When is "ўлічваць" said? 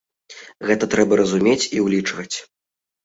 1.89-2.35